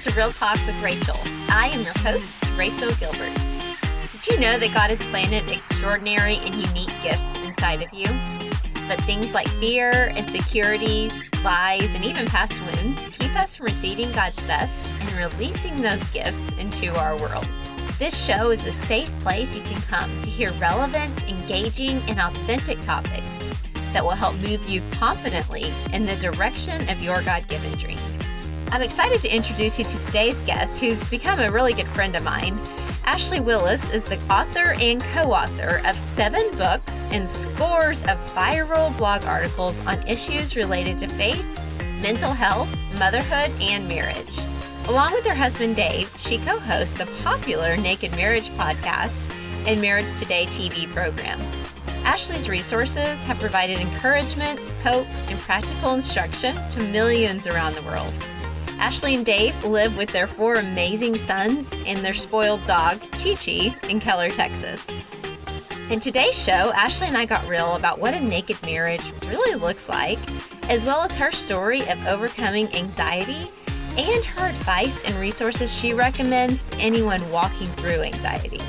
[0.00, 1.16] welcome to Real Talk with Rachel.
[1.48, 3.36] I am your host, Rachel Gilbert.
[4.12, 8.06] Did you know that God has planted extraordinary and unique gifts inside of you?
[8.88, 14.40] But things like fear, insecurities, lies, and even past wounds keep us from receiving God's
[14.42, 17.46] best and releasing those gifts into our world.
[17.98, 22.80] This show is a safe place you can come to hear relevant, engaging, and authentic
[22.82, 28.19] topics that will help move you confidently in the direction of your God given dreams.
[28.72, 32.22] I'm excited to introduce you to today's guest, who's become a really good friend of
[32.22, 32.56] mine.
[33.04, 38.96] Ashley Willis is the author and co author of seven books and scores of viral
[38.96, 41.44] blog articles on issues related to faith,
[42.00, 44.38] mental health, motherhood, and marriage.
[44.86, 49.28] Along with her husband Dave, she co hosts the popular Naked Marriage podcast
[49.66, 51.40] and Marriage Today TV program.
[52.04, 58.14] Ashley's resources have provided encouragement, hope, and practical instruction to millions around the world.
[58.80, 63.76] Ashley and Dave live with their four amazing sons and their spoiled dog, Chi Chi,
[63.90, 64.88] in Keller, Texas.
[65.90, 69.90] In today's show, Ashley and I got real about what a naked marriage really looks
[69.90, 70.18] like,
[70.70, 73.50] as well as her story of overcoming anxiety
[73.98, 78.60] and her advice and resources she recommends to anyone walking through anxiety.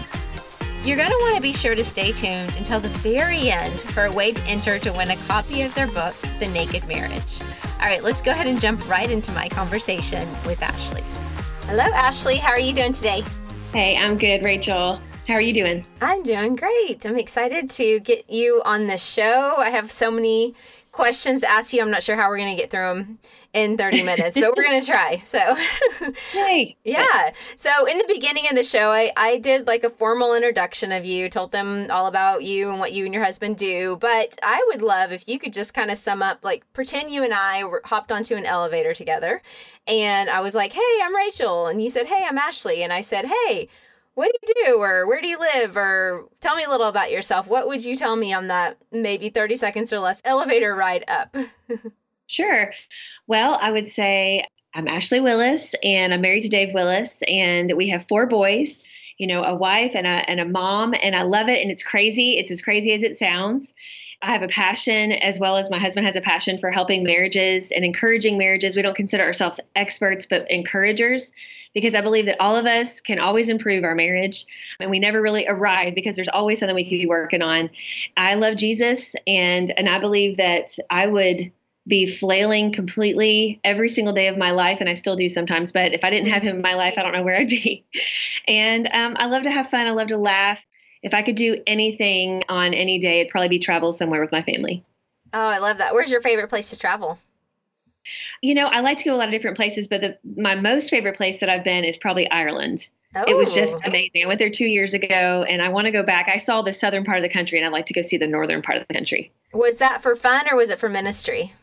[0.83, 4.05] You're going to want to be sure to stay tuned until the very end for
[4.05, 7.39] a way to enter to win a copy of their book, The Naked Marriage.
[7.81, 11.01] All right, let's go ahead and jump right into my conversation with Ashley.
[11.65, 12.35] Hello, Ashley.
[12.35, 13.23] How are you doing today?
[13.73, 14.99] Hey, I'm good, Rachel.
[15.27, 15.83] How are you doing?
[15.99, 17.03] I'm doing great.
[17.07, 19.55] I'm excited to get you on the show.
[19.57, 20.53] I have so many
[20.91, 21.81] questions to ask you.
[21.81, 23.19] I'm not sure how we're going to get through them
[23.53, 25.17] in 30 minutes, but we're going to try.
[25.25, 25.55] So,
[26.33, 26.75] Yay.
[26.83, 27.31] yeah.
[27.55, 31.05] So, in the beginning of the show, I, I did like a formal introduction of
[31.05, 33.97] you, told them all about you and what you and your husband do.
[33.99, 37.23] But I would love if you could just kind of sum up, like, pretend you
[37.23, 39.41] and I were hopped onto an elevator together.
[39.87, 41.67] And I was like, hey, I'm Rachel.
[41.67, 42.83] And you said, hey, I'm Ashley.
[42.83, 43.67] And I said, hey,
[44.15, 44.75] what do you do?
[44.77, 45.77] Or where do you live?
[45.77, 47.47] Or tell me a little about yourself.
[47.47, 51.35] What would you tell me on that maybe 30 seconds or less elevator ride up?
[52.31, 52.71] Sure.
[53.27, 57.89] Well i would say i'm ashley willis and i'm married to dave willis and we
[57.89, 61.49] have four boys you know a wife and a, and a mom and i love
[61.49, 62.37] it and it's crazy.
[62.37, 63.73] It's as crazy as it sounds
[64.23, 67.71] I have a passion, as well as my husband has a passion for helping marriages
[67.71, 68.75] and encouraging marriages.
[68.75, 71.31] We don't consider ourselves experts, but encouragers,
[71.73, 74.45] because I believe that all of us can always improve our marriage
[74.79, 77.71] and we never really arrive because there's always something we could be working on.
[78.15, 81.51] I love Jesus, and, and I believe that I would
[81.87, 85.71] be flailing completely every single day of my life, and I still do sometimes.
[85.71, 87.85] But if I didn't have him in my life, I don't know where I'd be.
[88.47, 89.85] And um, I love to have fun.
[89.85, 90.65] I love to laugh
[91.03, 94.41] if I could do anything on any day, it'd probably be travel somewhere with my
[94.41, 94.83] family.
[95.33, 95.93] Oh, I love that.
[95.93, 97.19] Where's your favorite place to travel?
[98.41, 100.89] You know, I like to go a lot of different places, but the, my most
[100.89, 102.89] favorite place that I've been is probably Ireland.
[103.15, 103.23] Oh.
[103.27, 103.89] It was just oh.
[103.89, 104.23] amazing.
[104.23, 106.29] I went there two years ago and I want to go back.
[106.33, 108.27] I saw the southern part of the country and I'd like to go see the
[108.27, 109.31] northern part of the country.
[109.53, 111.53] Was that for fun or was it for ministry?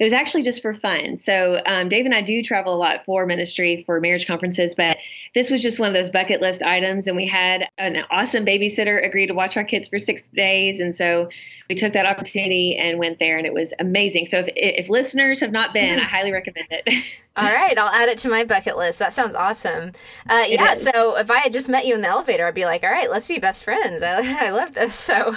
[0.00, 1.16] It was actually just for fun.
[1.16, 4.98] So um, Dave and I do travel a lot for ministry, for marriage conferences, but
[5.34, 7.06] this was just one of those bucket list items.
[7.06, 10.94] And we had an awesome babysitter agree to watch our kids for six days, and
[10.94, 11.28] so
[11.68, 14.26] we took that opportunity and went there, and it was amazing.
[14.26, 17.04] So if, if listeners have not been, I highly recommend it.
[17.36, 19.00] All right, I'll add it to my bucket list.
[19.00, 19.90] That sounds awesome.
[20.30, 22.84] Uh, yeah, so if I had just met you in the elevator, I'd be like,
[22.84, 24.04] all right, let's be best friends.
[24.04, 24.94] I, I love this.
[24.94, 25.34] So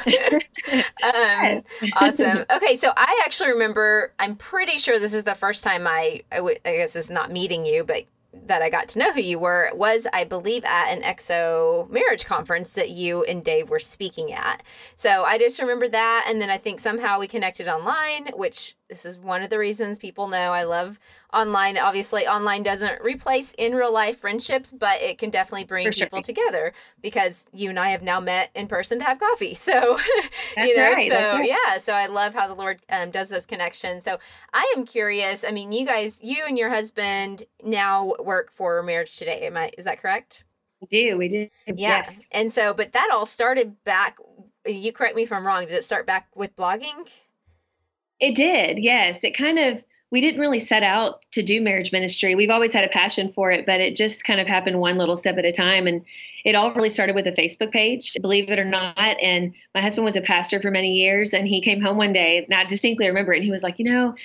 [1.03, 1.63] um,
[1.94, 2.45] awesome.
[2.51, 6.38] Okay, so I actually remember, I'm pretty sure this is the first time I, I,
[6.38, 8.06] w- I guess it's not meeting you, but
[8.46, 12.25] that I got to know who you were was, I believe, at an XO marriage
[12.25, 14.63] conference that you and Dave were speaking at.
[14.96, 16.25] So I just remember that.
[16.30, 20.00] And then I think somehow we connected online, which this is one of the reasons
[20.00, 21.00] people know I love
[21.34, 21.78] online.
[21.78, 26.07] Obviously, online doesn't replace in real life friendships, but it can definitely bring sure.
[26.07, 29.57] people together because you and I have now met in person to have coffee.
[29.68, 30.00] So,
[30.56, 31.45] you know, right, so right.
[31.45, 34.00] yeah, so I love how the Lord um, does this connection.
[34.00, 34.18] So
[34.54, 35.44] I am curious.
[35.44, 39.45] I mean, you guys, you and your husband now work for Marriage Today.
[39.45, 39.72] Am I?
[39.78, 40.45] Is that correct?
[40.80, 41.18] We do.
[41.18, 41.50] We do.
[41.68, 42.06] Yeah.
[42.06, 42.24] Yes.
[42.31, 44.18] And so, but that all started back.
[44.66, 45.66] You correct me if I'm wrong.
[45.66, 47.10] Did it start back with blogging?
[48.19, 49.24] It did, yes.
[49.24, 52.34] It kind of, we didn't really set out to do marriage ministry.
[52.34, 55.18] We've always had a passion for it, but it just kind of happened one little
[55.18, 55.86] step at a time.
[55.86, 56.04] And
[56.46, 58.98] it all really started with a Facebook page, believe it or not.
[59.22, 62.44] And my husband was a pastor for many years, and he came home one day,
[62.44, 64.16] and I distinctly remember it, and he was like, you know,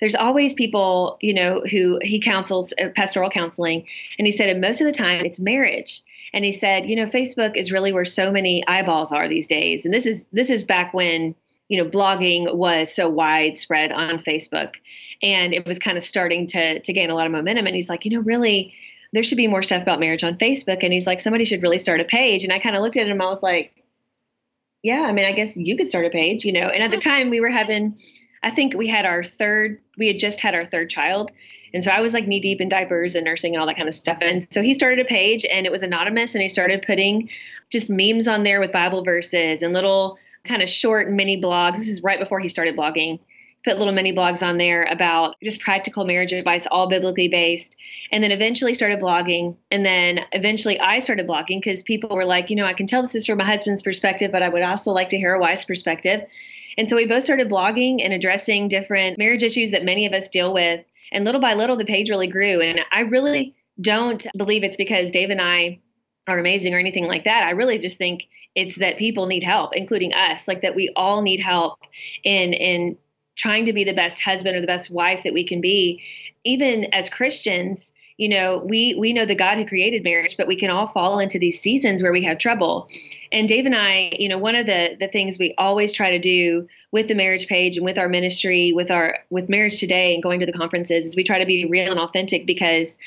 [0.00, 3.86] there's always people, you know, who he counsels uh, pastoral counseling.
[4.18, 6.02] And he said, and most of the time it's marriage.
[6.32, 9.84] And he said, you know, Facebook is really where so many eyeballs are these days.
[9.84, 11.34] And this is this is back when
[11.68, 14.74] you know, blogging was so widespread on Facebook
[15.22, 17.66] and it was kind of starting to to gain a lot of momentum.
[17.66, 18.74] And he's like, you know, really,
[19.12, 20.82] there should be more stuff about marriage on Facebook.
[20.82, 22.44] And he's like, somebody should really start a page.
[22.44, 23.72] And I kind of looked at him, I was like,
[24.82, 26.68] yeah, I mean, I guess you could start a page, you know.
[26.68, 27.98] And at the time we were having
[28.46, 31.32] I think we had our third, we had just had our third child.
[31.74, 33.88] And so I was like knee deep in diapers and nursing and all that kind
[33.88, 34.18] of stuff.
[34.20, 37.28] And so he started a page and it was anonymous and he started putting
[37.70, 40.16] just memes on there with Bible verses and little
[40.46, 41.76] kind of short mini blogs.
[41.76, 43.18] This is right before he started blogging.
[43.64, 47.74] Put little mini blogs on there about just practical marriage advice, all biblically based.
[48.12, 49.56] And then eventually started blogging.
[49.72, 53.02] And then eventually I started blogging because people were like, you know, I can tell
[53.02, 55.64] this is from a husband's perspective, but I would also like to hear a wife's
[55.64, 56.20] perspective.
[56.78, 60.28] And so we both started blogging and addressing different marriage issues that many of us
[60.28, 60.84] deal with.
[61.10, 62.60] And little by little, the page really grew.
[62.60, 65.80] And I really don't believe it's because Dave and I
[66.26, 67.44] are amazing or anything like that.
[67.44, 71.22] I really just think it's that people need help, including us, like that we all
[71.22, 71.78] need help
[72.24, 72.96] in in
[73.36, 76.02] trying to be the best husband or the best wife that we can be.
[76.44, 80.56] Even as Christians, you know, we we know the God who created marriage, but we
[80.56, 82.88] can all fall into these seasons where we have trouble.
[83.30, 86.18] And Dave and I, you know, one of the the things we always try to
[86.18, 90.22] do with the marriage page and with our ministry, with our with marriage today and
[90.22, 92.98] going to the conferences is we try to be real and authentic because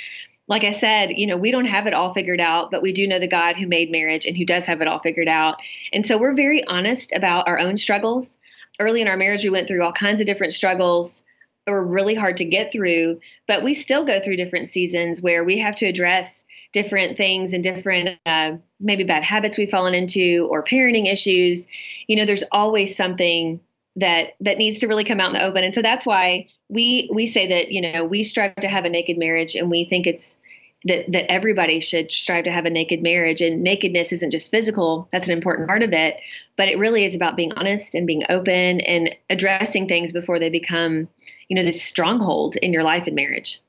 [0.50, 3.08] like I said, you know, we don't have it all figured out, but we do
[3.08, 5.62] know the God who made marriage and who does have it all figured out.
[5.94, 8.38] And so we're very honest about our own struggles.
[8.80, 11.24] Early in our marriage, we went through all kinds of different struggles
[11.66, 15.44] that were really hard to get through, but we still go through different seasons where
[15.44, 20.48] we have to address different things and different uh, maybe bad habits we've fallen into
[20.50, 21.68] or parenting issues.
[22.08, 23.60] You know, there's always something
[23.96, 27.10] that that needs to really come out in the open, and so that's why we
[27.14, 30.08] we say that you know we strive to have a naked marriage, and we think
[30.08, 30.38] it's
[30.86, 33.42] that that everybody should strive to have a naked marriage.
[33.42, 35.08] And nakedness isn't just physical.
[35.12, 36.20] That's an important part of it.
[36.56, 40.50] But it really is about being honest and being open and addressing things before they
[40.50, 41.08] become
[41.48, 43.62] you know this stronghold in your life and marriage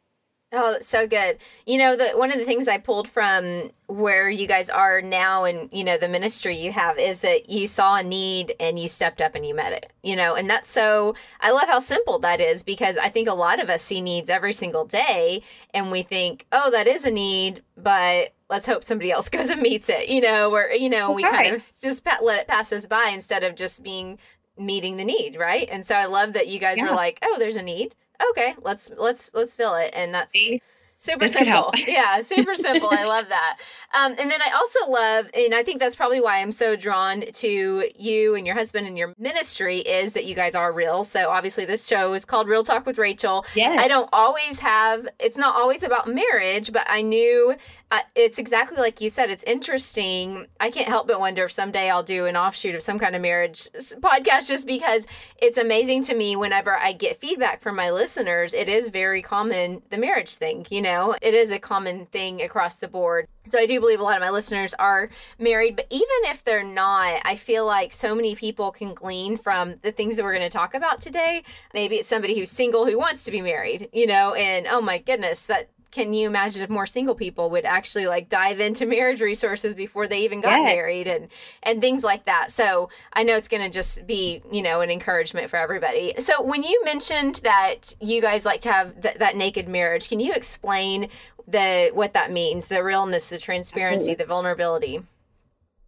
[0.52, 1.38] Oh, that's so good.
[1.64, 5.44] You know, the one of the things I pulled from where you guys are now
[5.44, 8.88] and, you know, the ministry you have is that you saw a need and you
[8.88, 9.92] stepped up and you met it.
[10.02, 13.32] You know, and that's so I love how simple that is because I think a
[13.32, 15.42] lot of us see needs every single day
[15.72, 19.62] and we think, "Oh, that is a need, but let's hope somebody else goes and
[19.62, 22.88] meets it." You know, or you know, we kind of just let it pass us
[22.88, 24.18] by instead of just being
[24.58, 25.68] meeting the need, right?
[25.70, 26.86] And so I love that you guys yeah.
[26.86, 27.94] were like, "Oh, there's a need."
[28.30, 30.30] Okay, let's let's let's fill it, and that's.
[30.30, 30.62] See?
[31.02, 31.72] Super this simple.
[31.88, 32.90] yeah, super simple.
[32.92, 33.58] I love that.
[33.98, 37.22] Um, and then I also love, and I think that's probably why I'm so drawn
[37.22, 41.02] to you and your husband and your ministry is that you guys are real.
[41.04, 43.46] So obviously, this show is called Real Talk with Rachel.
[43.54, 43.76] Yeah.
[43.78, 47.56] I don't always have, it's not always about marriage, but I knew
[47.92, 49.30] uh, it's exactly like you said.
[49.30, 50.46] It's interesting.
[50.60, 53.22] I can't help but wonder if someday I'll do an offshoot of some kind of
[53.22, 55.06] marriage podcast just because
[55.36, 58.54] it's amazing to me whenever I get feedback from my listeners.
[58.54, 62.76] It is very common, the marriage thing, you know, it is a common thing across
[62.76, 63.26] the board.
[63.48, 65.08] So I do believe a lot of my listeners are
[65.38, 69.74] married, but even if they're not, I feel like so many people can glean from
[69.82, 71.42] the things that we're going to talk about today.
[71.74, 74.98] Maybe it's somebody who's single who wants to be married, you know, and oh my
[74.98, 79.20] goodness, that can you imagine if more single people would actually like dive into marriage
[79.20, 81.28] resources before they even got married and
[81.62, 82.50] and things like that?
[82.50, 86.14] So i know it's going to just be you know an encouragement for everybody.
[86.18, 90.20] So when you mentioned that you guys like to have th- that naked marriage can
[90.20, 91.08] you explain
[91.48, 92.68] the what that means?
[92.68, 95.02] The realness the transparency the vulnerability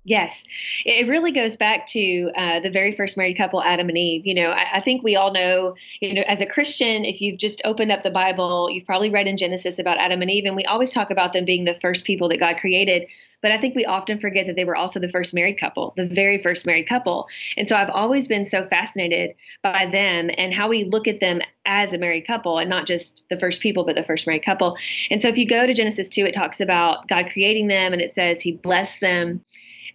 [0.04, 0.42] Yes,
[0.84, 4.26] it really goes back to uh, the very first married couple, Adam and Eve.
[4.26, 7.38] You know, I, I, think we all know, you know, as a Christian, if you've
[7.38, 10.56] just opened up the Bible, you've probably read in Genesis about Adam and Eve, and
[10.56, 13.06] we always talk about them being the first people that God created.
[13.42, 16.06] But I think we often forget that they were also the first married couple, the
[16.06, 17.28] very first married couple.
[17.56, 21.40] And so I've always been so fascinated by them and how we look at them
[21.64, 24.76] as a married couple and not just the first people, but the first married couple.
[25.10, 28.00] And so if you go to Genesis 2, it talks about God creating them and
[28.00, 29.44] it says he blessed them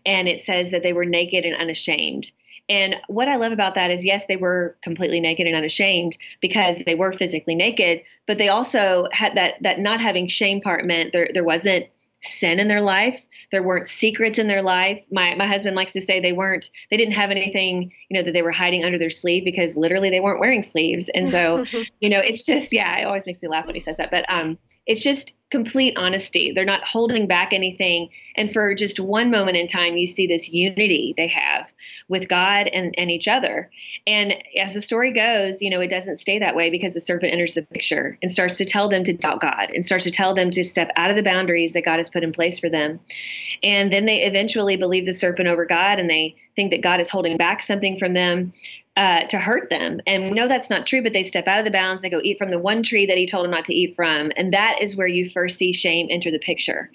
[0.07, 2.31] and it says that they were naked and unashamed.
[2.69, 6.79] And what I love about that is, yes, they were completely naked and unashamed because
[6.79, 11.13] they were physically naked, but they also had that that not having shame part meant
[11.13, 11.85] there there wasn't
[12.23, 13.27] sin in their life.
[13.51, 15.01] There weren't secrets in their life.
[15.11, 18.33] My my husband likes to say they weren't they didn't have anything, you know, that
[18.33, 21.09] they were hiding under their sleeve because literally they weren't wearing sleeves.
[21.13, 21.63] And so,
[22.01, 24.11] you know, it's just yeah, it always makes me laugh when he says that.
[24.11, 24.57] But um
[24.88, 26.51] it's just complete honesty.
[26.51, 28.10] They're not holding back anything.
[28.36, 31.72] And for just one moment in time, you see this unity they have
[32.10, 33.70] with God and, and each other.
[34.06, 37.32] And as the story goes, you know, it doesn't stay that way because the serpent
[37.32, 40.34] enters the picture and starts to tell them to doubt God and starts to tell
[40.34, 43.00] them to step out of the boundaries that God has put in place for them.
[43.63, 47.10] And then they eventually believe the serpent over God and they think that God is
[47.10, 48.51] holding back something from them.
[48.98, 50.01] Uh, to hurt them.
[50.08, 52.01] And we know that's not true, but they step out of the bounds.
[52.01, 54.32] They go eat from the one tree that he told them not to eat from.
[54.36, 56.89] And that is where you first see shame enter the picture.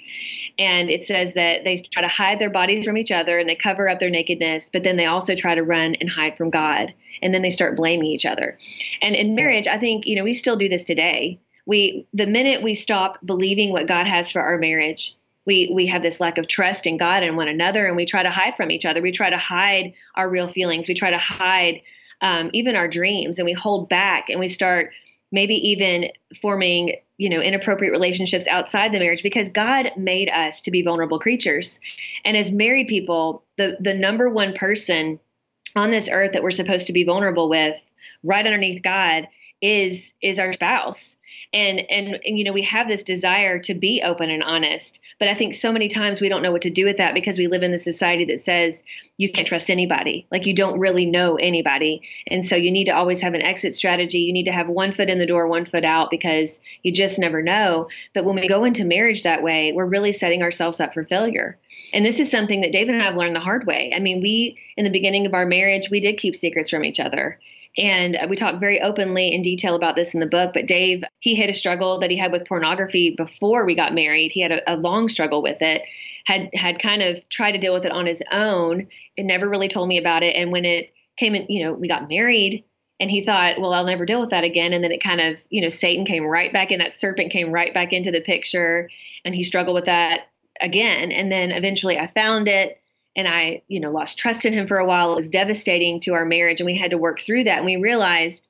[0.58, 3.54] And it says that they try to hide their bodies from each other and they
[3.54, 6.92] cover up their nakedness, but then they also try to run and hide from God.
[7.22, 8.58] And then they start blaming each other.
[9.00, 11.38] And in marriage, I think, you know, we still do this today.
[11.66, 15.14] We, the minute we stop believing what God has for our marriage,
[15.46, 18.22] we we have this lack of trust in God and one another, and we try
[18.22, 19.02] to hide from each other.
[19.02, 20.88] We try to hide our real feelings.
[20.88, 21.82] We try to hide
[22.20, 24.92] um, even our dreams, and we hold back, and we start
[25.32, 30.70] maybe even forming you know inappropriate relationships outside the marriage because God made us to
[30.70, 31.80] be vulnerable creatures,
[32.24, 35.18] and as married people, the the number one person
[35.74, 37.80] on this earth that we're supposed to be vulnerable with,
[38.22, 39.26] right underneath God,
[39.62, 41.16] is is our spouse.
[41.54, 45.28] And, and and you know we have this desire to be open and honest but
[45.28, 47.46] i think so many times we don't know what to do with that because we
[47.46, 48.84] live in the society that says
[49.16, 50.26] you can't trust anybody.
[50.30, 52.02] Like you don't really know anybody.
[52.26, 54.18] And so you need to always have an exit strategy.
[54.18, 57.18] You need to have one foot in the door one foot out because you just
[57.18, 57.88] never know.
[58.14, 61.58] But when we go into marriage that way we're really setting ourselves up for failure.
[61.94, 63.92] And this is something that david and i have learned the hard way.
[63.94, 67.00] I mean we in the beginning of our marriage we did keep secrets from each
[67.00, 67.38] other
[67.78, 70.52] and uh, we talk very openly in detail about this in the book.
[70.52, 74.32] But Dave, he had a struggle that he had with pornography before we got married.
[74.32, 75.82] He had a, a long struggle with it,
[76.26, 78.86] had had kind of tried to deal with it on his own
[79.16, 80.36] and never really told me about it.
[80.36, 82.64] And when it came in, you know, we got married
[83.00, 84.72] and he thought, well, I'll never deal with that again.
[84.72, 87.52] And then it kind of, you know, Satan came right back in, that serpent came
[87.52, 88.90] right back into the picture
[89.24, 90.28] and he struggled with that
[90.60, 91.10] again.
[91.10, 92.81] And then eventually I found it
[93.14, 95.12] and I, you know, lost trust in him for a while.
[95.12, 97.58] It was devastating to our marriage, and we had to work through that.
[97.58, 98.48] And we realized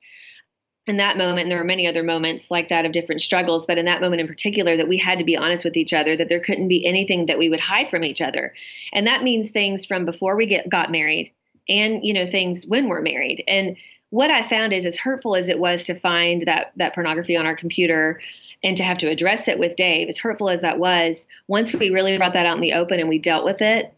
[0.85, 3.77] in that moment, and there were many other moments like that of different struggles, but
[3.77, 6.27] in that moment in particular, that we had to be honest with each other, that
[6.27, 8.53] there couldn't be anything that we would hide from each other.
[8.91, 11.31] And that means things from before we get got married
[11.69, 13.43] and, you know, things when we're married.
[13.47, 13.77] And
[14.09, 17.45] what I found is as hurtful as it was to find that that pornography on
[17.45, 18.21] our computer
[18.61, 21.89] and to have to address it with Dave, as hurtful as that was, once we
[21.89, 23.93] really brought that out in the open and we dealt with it,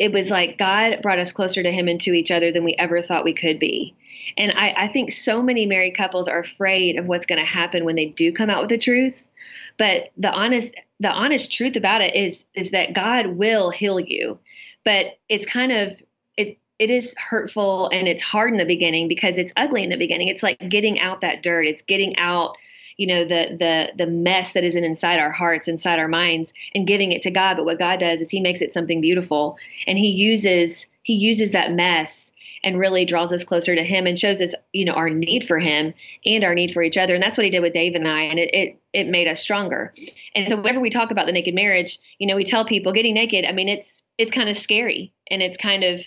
[0.00, 2.74] it was like God brought us closer to Him and to each other than we
[2.78, 3.94] ever thought we could be.
[4.38, 7.84] And I, I think so many married couples are afraid of what's going to happen
[7.84, 9.28] when they do come out with the truth.
[9.76, 14.38] But the honest, the honest truth about it is, is that God will heal you.
[14.86, 16.00] But it's kind of
[16.38, 16.56] it.
[16.78, 20.28] It is hurtful and it's hard in the beginning because it's ugly in the beginning.
[20.28, 21.66] It's like getting out that dirt.
[21.66, 22.56] It's getting out
[23.00, 26.52] you know the the the mess that is in inside our hearts inside our minds
[26.74, 27.56] and giving it to god.
[27.56, 31.52] But what god does is he makes it something beautiful and he uses he uses
[31.52, 35.08] that mess and really draws us closer to him and shows us you know our
[35.08, 35.94] need for him
[36.26, 37.14] and our need for each other.
[37.14, 39.40] And that's what he did with dave and i and it it, it made us
[39.40, 39.94] stronger.
[40.34, 43.14] And so whenever we talk about the naked marriage you know we tell people getting
[43.14, 46.02] naked i mean it's it's kind of scary and it's kind of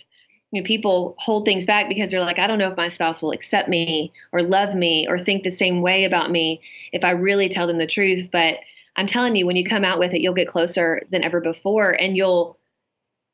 [0.53, 3.23] you know, people hold things back because they're like, I don't know if my spouse
[3.23, 7.09] will accept me or love me or think the same way about me if I
[7.09, 8.29] really tell them the truth.
[8.31, 8.59] But
[8.95, 11.89] I'm telling you, when you come out with it, you'll get closer than ever before,
[11.99, 12.59] and you'll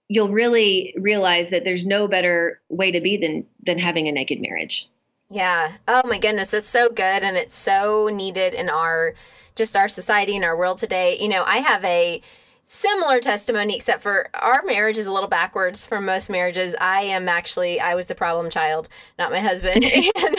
[0.07, 4.39] you'll really realize that there's no better way to be than than having a naked
[4.39, 4.87] marriage.
[5.29, 5.73] Yeah.
[5.89, 9.13] Oh my goodness, it's so good and it's so needed in our
[9.55, 11.19] just our society and our world today.
[11.19, 12.21] You know, I have a
[12.71, 17.27] similar testimony except for our marriage is a little backwards from most marriages i am
[17.27, 19.83] actually i was the problem child not my husband
[20.15, 20.37] and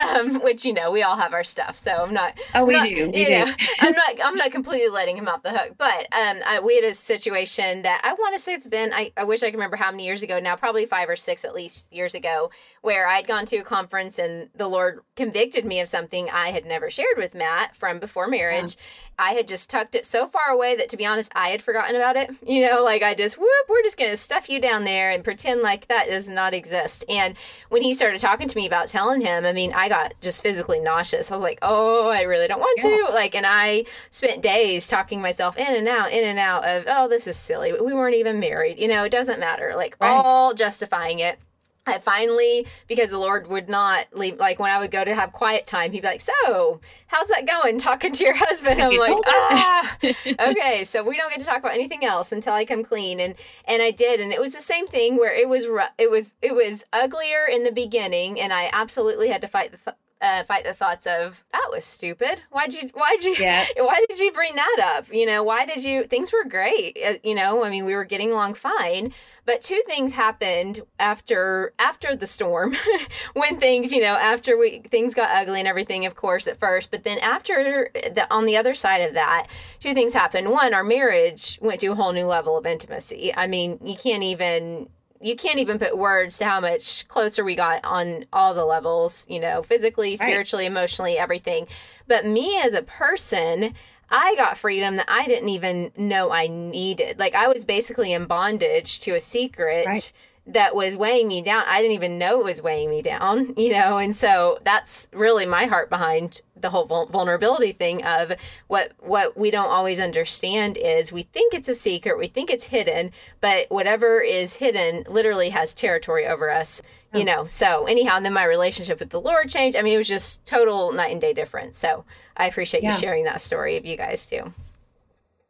[0.00, 2.84] um, which you know we all have our stuff so i'm not oh we not,
[2.84, 3.30] do we you do.
[3.32, 6.76] know i'm not i'm not completely letting him off the hook but um, I, we
[6.76, 9.54] had a situation that i want to say it's been I, I wish i could
[9.54, 12.52] remember how many years ago now probably five or six at least years ago
[12.82, 16.64] where i'd gone to a conference and the lord convicted me of something i had
[16.64, 19.24] never shared with matt from before marriage yeah.
[19.26, 21.96] i had just tucked it so far away that to be honest i had forgotten
[21.96, 22.30] about it.
[22.46, 25.24] You know, like I just, whoop, we're just going to stuff you down there and
[25.24, 27.04] pretend like that does not exist.
[27.08, 27.36] And
[27.70, 30.80] when he started talking to me about telling him, I mean, I got just physically
[30.80, 31.30] nauseous.
[31.30, 33.08] I was like, oh, I really don't want yeah.
[33.08, 33.12] to.
[33.12, 37.08] Like, and I spent days talking myself in and out, in and out of, oh,
[37.08, 37.72] this is silly.
[37.72, 38.78] We weren't even married.
[38.78, 39.72] You know, it doesn't matter.
[39.74, 40.10] Like, right.
[40.10, 41.38] all justifying it.
[41.86, 45.32] I finally, because the Lord would not leave, like when I would go to have
[45.32, 48.80] quiet time, he'd be like, So, how's that going talking to your husband?
[48.80, 49.96] I'm like, Ah,
[50.40, 50.84] okay.
[50.84, 53.20] So we don't get to talk about anything else until I come clean.
[53.20, 53.34] And,
[53.66, 54.18] and I did.
[54.20, 55.66] And it was the same thing where it was,
[55.98, 58.40] it was, it was uglier in the beginning.
[58.40, 61.84] And I absolutely had to fight the, th- uh, fight the thoughts of that was
[61.84, 62.42] stupid.
[62.50, 62.88] Why'd you?
[62.94, 63.36] Why'd you?
[63.38, 63.66] Yeah.
[63.76, 65.12] Why did you bring that up?
[65.12, 66.04] You know, why did you?
[66.04, 66.96] Things were great.
[67.04, 69.12] Uh, you know, I mean, we were getting along fine.
[69.44, 72.76] But two things happened after after the storm,
[73.34, 76.90] when things, you know, after we things got ugly and everything, of course, at first.
[76.90, 79.46] But then after the on the other side of that,
[79.80, 80.50] two things happened.
[80.50, 83.34] One, our marriage went to a whole new level of intimacy.
[83.36, 84.88] I mean, you can't even
[85.24, 89.26] you can't even put words to how much closer we got on all the levels,
[89.28, 90.70] you know, physically, spiritually, right.
[90.70, 91.66] emotionally, everything.
[92.06, 93.72] But me as a person,
[94.10, 97.18] I got freedom that I didn't even know I needed.
[97.18, 99.86] Like I was basically in bondage to a secret.
[99.86, 100.12] Right
[100.46, 101.64] that was weighing me down.
[101.66, 103.98] I didn't even know it was weighing me down, you know?
[103.98, 108.32] And so that's really my heart behind the whole vulnerability thing of
[108.68, 112.64] what what we don't always understand is we think it's a secret, we think it's
[112.66, 113.10] hidden,
[113.40, 116.80] but whatever is hidden literally has territory over us,
[117.12, 117.24] you oh.
[117.24, 117.46] know.
[117.46, 119.76] So anyhow, and then my relationship with the Lord changed.
[119.76, 121.76] I mean, it was just total night and day difference.
[121.78, 122.04] So
[122.36, 122.94] I appreciate yeah.
[122.94, 124.54] you sharing that story of you guys too.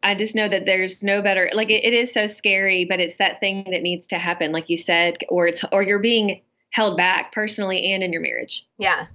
[0.04, 3.16] I just know that there's no better like it, it is so scary, but it's
[3.16, 6.96] that thing that needs to happen, like you said, or it's or you're being held
[6.96, 8.66] back personally and in your marriage.
[8.78, 9.06] Yeah.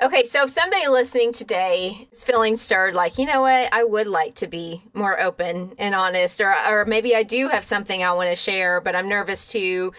[0.00, 4.06] Okay, so if somebody listening today is feeling stirred, like, you know what, I would
[4.06, 8.12] like to be more open and honest, or or maybe I do have something I
[8.12, 9.92] want to share, but I'm nervous to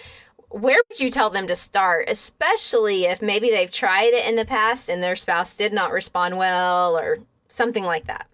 [0.49, 4.45] where would you tell them to start, especially if maybe they've tried it in the
[4.45, 8.25] past and their spouse did not respond well or something like that?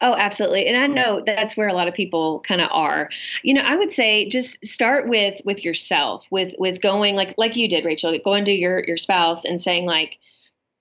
[0.00, 0.66] Oh, absolutely.
[0.66, 3.10] And I know that's where a lot of people kind of are.
[3.42, 7.56] You know, I would say just start with with yourself, with with going like like
[7.56, 10.18] you did, Rachel, going to your your spouse and saying like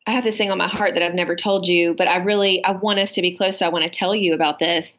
[0.08, 2.64] I have this thing on my heart that I've never told you, but I really
[2.64, 3.60] I want us to be close.
[3.60, 4.98] So I want to tell you about this.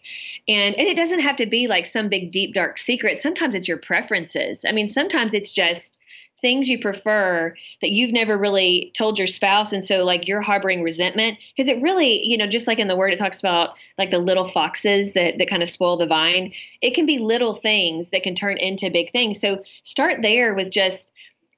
[0.49, 3.21] And and it doesn't have to be like some big deep dark secret.
[3.21, 4.65] Sometimes it's your preferences.
[4.67, 5.99] I mean, sometimes it's just
[6.41, 9.73] things you prefer that you've never really told your spouse.
[9.73, 12.97] And so like you're harboring resentment because it really you know just like in the
[12.97, 16.53] word it talks about like the little foxes that that kind of spoil the vine.
[16.81, 19.41] It can be little things that can turn into big things.
[19.41, 21.13] So start there with just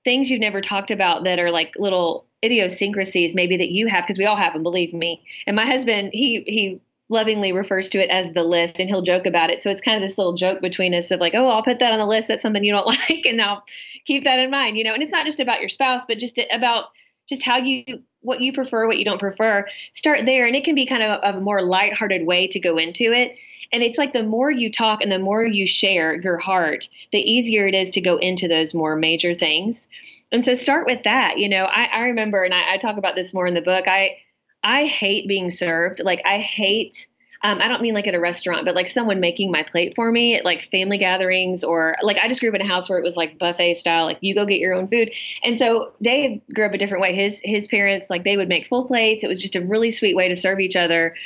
[0.04, 4.18] things you've never talked about that are like little idiosyncrasies maybe that you have because
[4.18, 5.22] we all have them believe me.
[5.46, 6.80] And my husband he he
[7.12, 9.62] lovingly refers to it as the list and he'll joke about it.
[9.62, 11.92] So it's kind of this little joke between us of like, oh, I'll put that
[11.92, 12.28] on the list.
[12.28, 13.24] That's something you don't like.
[13.26, 13.62] And I'll
[14.06, 16.40] keep that in mind, you know, and it's not just about your spouse, but just
[16.52, 16.86] about
[17.28, 20.46] just how you, what you prefer, what you don't prefer, start there.
[20.46, 23.36] And it can be kind of a, a more lighthearted way to go into it.
[23.72, 27.18] And it's like the more you talk and the more you share your heart, the
[27.18, 29.88] easier it is to go into those more major things.
[30.30, 31.38] And so start with that.
[31.38, 33.86] You know, I, I remember, and I, I talk about this more in the book.
[33.86, 34.16] I
[34.64, 36.00] I hate being served.
[36.00, 37.06] Like I hate
[37.44, 40.12] um, I don't mean like at a restaurant, but like someone making my plate for
[40.12, 42.98] me at like family gatherings or like I just grew up in a house where
[42.98, 45.10] it was like buffet style, like you go get your own food.
[45.42, 47.14] And so Dave grew up a different way.
[47.14, 49.24] His his parents like they would make full plates.
[49.24, 51.16] It was just a really sweet way to serve each other.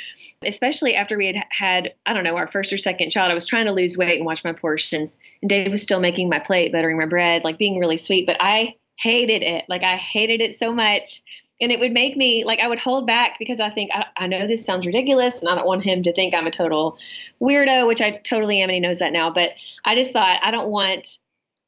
[0.43, 3.47] Especially after we had had, I don't know, our first or second child, I was
[3.47, 5.19] trying to lose weight and watch my portions.
[5.41, 8.25] And Dave was still making my plate, buttering my bread, like being really sweet.
[8.25, 9.65] But I hated it.
[9.69, 11.21] Like I hated it so much
[11.59, 14.27] and it would make me like I would hold back because I think I, I,
[14.27, 16.97] know this sounds ridiculous and I don't want him to think I'm a total
[17.41, 19.31] weirdo, which I totally am and he knows that now.
[19.31, 19.51] But
[19.83, 21.17] I just thought I don't want,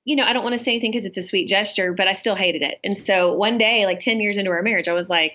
[0.05, 2.13] you know, I don't want to say anything because it's a sweet gesture, but I
[2.13, 2.79] still hated it.
[2.83, 5.33] And so one day, like 10 years into our marriage, I was like,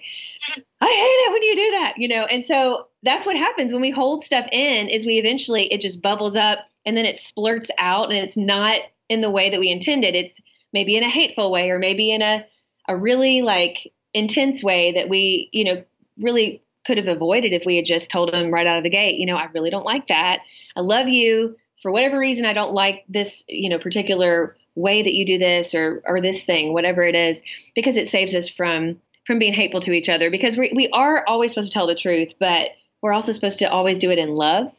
[0.81, 2.25] I hate it when you do that, you know?
[2.25, 6.01] And so that's what happens when we hold stuff in is we eventually it just
[6.01, 9.71] bubbles up and then it splurts out and it's not in the way that we
[9.71, 10.15] intended.
[10.15, 10.41] It's
[10.73, 12.47] maybe in a hateful way or maybe in a
[12.89, 15.85] a really like intense way that we, you know,
[16.19, 19.19] really could have avoided if we had just told them right out of the gate,
[19.19, 20.41] you know, I really don't like that.
[20.77, 21.57] I love you.
[21.83, 25.75] For whatever reason, I don't like this, you know, particular way that you do this
[25.75, 27.43] or or this thing, whatever it is,
[27.75, 30.31] because it saves us from from being hateful to each other.
[30.31, 32.71] Because we we are always supposed to tell the truth, but
[33.03, 34.73] we're also supposed to always do it in love.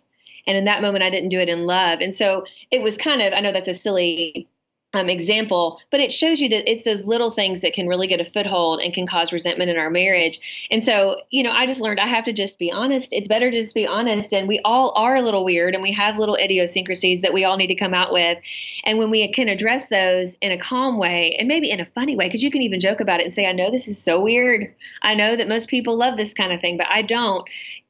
[0.48, 2.00] And in that moment, I didn't do it in love.
[2.02, 4.48] And so it was kind of, I know that's a silly
[4.96, 8.22] um, example, but it shows you that it's those little things that can really get
[8.22, 10.68] a foothold and can cause resentment in our marriage.
[10.72, 13.12] And so, you know, I just learned I have to just be honest.
[13.12, 14.34] It's better to just be honest.
[14.34, 17.58] And we all are a little weird and we have little idiosyncrasies that we all
[17.58, 18.38] need to come out with.
[18.84, 22.16] And when we can address those in a calm way and maybe in a funny
[22.16, 24.22] way, because you can even joke about it and say, I know this is so
[24.22, 24.74] weird.
[25.02, 27.48] I know that most people love this kind of thing, but I don't.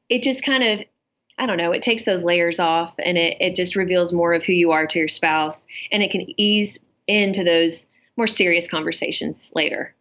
[0.08, 0.84] It just kind of
[1.38, 4.42] I don't know, it takes those layers off and it, it just reveals more of
[4.42, 9.52] who you are to your spouse and it can ease into those more serious conversations
[9.54, 9.94] later.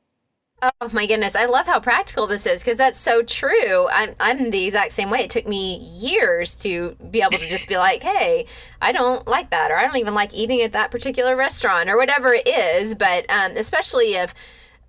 [0.62, 3.88] Oh my goodness, I love how practical this is because that's so true.
[3.90, 5.20] I'm I'm the exact same way.
[5.20, 8.46] It took me years to be able to just be like, "Hey,
[8.82, 11.98] I don't like that," or "I don't even like eating at that particular restaurant," or
[11.98, 12.96] whatever it is.
[12.96, 14.34] But um, especially if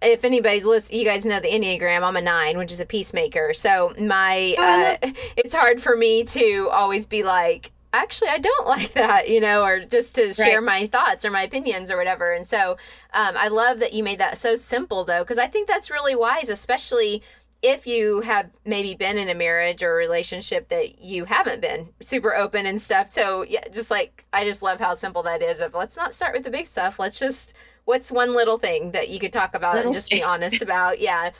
[0.00, 2.02] if anybody's listening, you guys know the Enneagram.
[2.02, 3.52] I'm a nine, which is a peacemaker.
[3.52, 4.96] So my, oh, uh,
[5.36, 9.62] it's hard for me to always be like, actually I don't like that, you know,
[9.62, 10.80] or just to share right.
[10.80, 12.32] my thoughts or my opinions or whatever.
[12.32, 12.72] And so
[13.12, 16.16] um, I love that you made that so simple though, because I think that's really
[16.16, 17.22] wise, especially
[17.62, 21.88] if you have maybe been in a marriage or a relationship that you haven't been
[22.00, 23.10] super open and stuff.
[23.10, 26.34] So yeah, just like I just love how simple that is of let's not start
[26.34, 26.98] with the big stuff.
[26.98, 27.54] Let's just
[27.86, 31.00] what's one little thing that you could talk about little and just be honest about.
[31.00, 31.30] Yeah.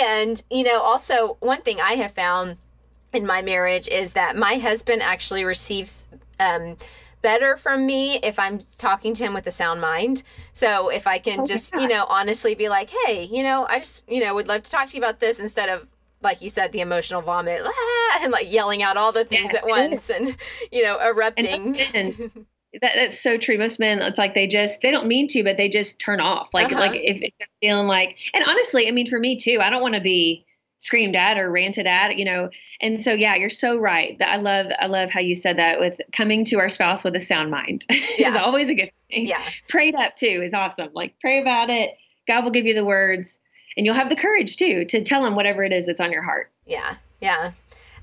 [0.00, 2.58] And, you know, also one thing I have found
[3.12, 6.76] in my marriage is that my husband actually receives um
[7.22, 10.22] better from me if I'm talking to him with a sound mind.
[10.52, 13.80] So if I can oh just, you know, honestly be like, hey, you know, I
[13.80, 15.88] just, you know, would love to talk to you about this instead of
[16.22, 19.58] like you said, the emotional vomit ah, and like yelling out all the things yeah,
[19.58, 20.36] at once and,
[20.70, 21.78] you know, erupting.
[21.94, 22.14] And
[22.80, 23.58] that, that's so true.
[23.58, 26.50] Most men, it's like they just they don't mean to, but they just turn off.
[26.54, 26.80] Like uh-huh.
[26.80, 29.94] like if, if feeling like, and honestly, I mean, for me too, I don't want
[29.94, 30.45] to be
[30.78, 32.50] screamed at or ranted at, you know.
[32.80, 34.18] And so yeah, you're so right.
[34.18, 37.16] That I love I love how you said that with coming to our spouse with
[37.16, 37.84] a sound mind
[38.18, 38.30] yeah.
[38.30, 39.26] is always a good thing.
[39.26, 39.42] Yeah.
[39.68, 40.90] Prayed up too is awesome.
[40.94, 41.96] Like pray about it.
[42.26, 43.38] God will give you the words
[43.76, 46.22] and you'll have the courage too to tell him whatever it is that's on your
[46.22, 46.50] heart.
[46.66, 46.96] Yeah.
[47.20, 47.52] Yeah.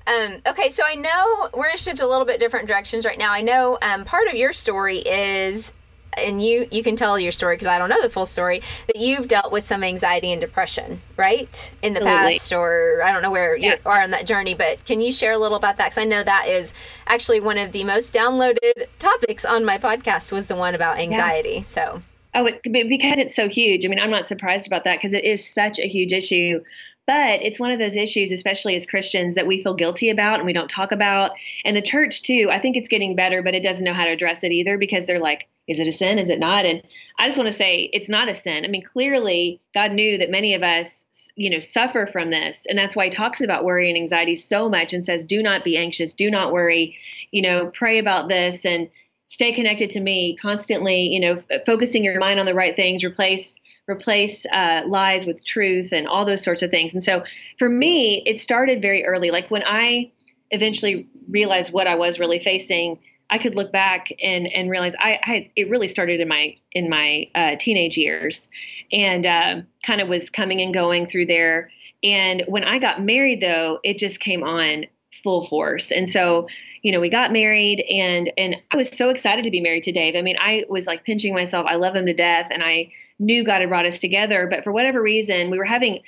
[0.06, 3.18] Um, okay, so I know we're going to shift a little bit different directions right
[3.18, 3.32] now.
[3.32, 5.72] I know um, part of your story is
[6.18, 8.96] and you you can tell your story because I don't know the full story that
[8.96, 12.32] you've dealt with some anxiety and depression, right, in the Absolutely.
[12.32, 14.54] past, or I don't know where you are on that journey.
[14.54, 15.86] But can you share a little about that?
[15.86, 16.74] Because I know that is
[17.06, 21.56] actually one of the most downloaded topics on my podcast was the one about anxiety.
[21.56, 21.62] Yeah.
[21.62, 22.02] So.
[22.36, 23.84] Oh, it, because it's so huge.
[23.84, 26.60] I mean, I'm not surprised about that because it is such a huge issue.
[27.06, 30.46] But it's one of those issues, especially as Christians, that we feel guilty about and
[30.46, 31.32] we don't talk about.
[31.64, 34.10] And the church, too, I think it's getting better, but it doesn't know how to
[34.10, 36.18] address it either because they're like, is it a sin?
[36.18, 36.66] Is it not?
[36.66, 36.82] And
[37.18, 38.64] I just want to say it's not a sin.
[38.64, 42.66] I mean, clearly God knew that many of us, you know, suffer from this.
[42.68, 45.64] And that's why he talks about worry and anxiety so much and says, do not
[45.64, 46.96] be anxious, do not worry,
[47.30, 48.90] you know, pray about this and
[49.26, 53.02] stay connected to me constantly, you know, f- focusing your mind on the right things,
[53.02, 56.94] replace replace uh, lies with truth and all those sorts of things.
[56.94, 57.22] And so
[57.58, 59.30] for me, it started very early.
[59.30, 60.12] Like when I
[60.50, 62.98] eventually realized what I was really facing,
[63.30, 66.88] I could look back and and realize I, I it really started in my in
[66.88, 68.48] my uh, teenage years,
[68.92, 71.70] and uh, kind of was coming and going through there.
[72.02, 74.86] And when I got married, though, it just came on
[75.22, 75.90] full force.
[75.90, 76.48] And so,
[76.82, 79.92] you know, we got married, and and I was so excited to be married to
[79.92, 80.16] Dave.
[80.16, 81.66] I mean, I was like pinching myself.
[81.68, 84.46] I love him to death, and I knew God had brought us together.
[84.50, 86.00] But for whatever reason, we were having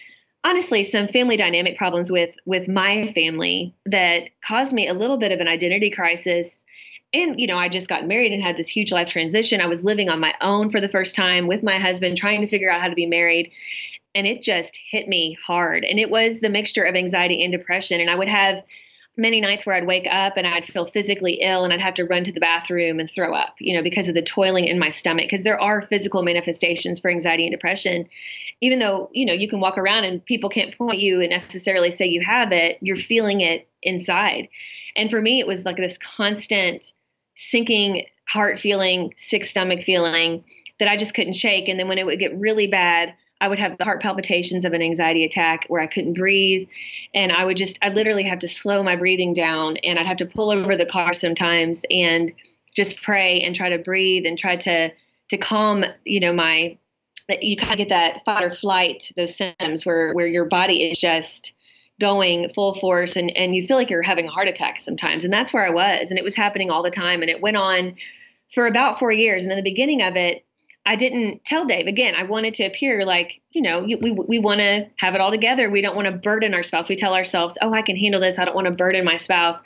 [0.45, 5.33] honestly some family dynamic problems with with my family that caused me a little bit
[5.33, 6.63] of an identity crisis
[7.17, 9.85] and you know i just got married and had this huge life transition i was
[9.85, 12.81] living on my own for the first time with my husband trying to figure out
[12.81, 13.51] how to be married
[14.15, 18.01] and it just hit me hard and it was the mixture of anxiety and depression
[18.01, 18.63] and i would have
[19.17, 22.05] many nights where I'd wake up and I'd feel physically ill and I'd have to
[22.05, 24.91] run to the bathroom and throw up, you know, because of the toiling in my
[24.91, 25.25] stomach.
[25.25, 28.07] Because there are physical manifestations for anxiety and depression.
[28.61, 31.91] Even though, you know, you can walk around and people can't point you and necessarily
[31.91, 34.49] say you have it, you're feeling it inside.
[34.97, 36.93] And for me, it was like this constant
[37.37, 40.45] sinking heart feeling, sick stomach feeling
[40.79, 41.69] that I just couldn't shake.
[41.69, 44.73] And then when it would get really bad, I would have the heart palpitations of
[44.73, 46.69] an anxiety attack where I couldn't breathe.
[47.15, 50.17] And I would just, I literally have to slow my breathing down and I'd have
[50.19, 52.33] to pull over the car sometimes and
[52.75, 54.91] just pray and try to breathe and try to,
[55.31, 56.79] to calm, you know, my,
[57.41, 60.99] you kind of get that fight or flight, those symptoms where, where your body is
[60.99, 61.53] just
[61.99, 65.25] going full force and, and you feel like you're having a heart attack sometimes.
[65.25, 66.11] And that's where I was.
[66.11, 67.23] And it was happening all the time.
[67.23, 67.95] And it went on
[68.53, 69.45] for about four years.
[69.45, 70.45] And in the beginning of it,
[70.85, 71.87] I didn't tell Dave.
[71.87, 75.33] Again, I wanted to appear like, you know, we, we want to have it all
[75.33, 75.69] together.
[75.69, 76.89] We don't want to burden our spouse.
[76.89, 78.39] We tell ourselves, oh, I can handle this.
[78.39, 79.63] I don't want to burden my spouse.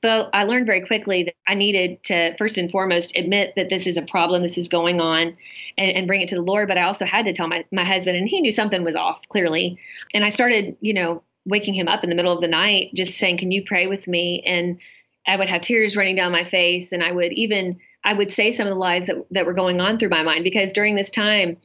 [0.00, 3.86] But I learned very quickly that I needed to, first and foremost, admit that this
[3.86, 5.36] is a problem, this is going on,
[5.78, 6.66] and, and bring it to the Lord.
[6.66, 9.28] But I also had to tell my, my husband, and he knew something was off,
[9.28, 9.78] clearly.
[10.12, 13.18] And I started, you know, waking him up in the middle of the night, just
[13.18, 14.42] saying, Can you pray with me?
[14.46, 14.78] And
[15.26, 16.92] I would have tears running down my face.
[16.92, 19.80] And I would even, I would say some of the lies that, that were going
[19.80, 21.56] on through my mind because during this time,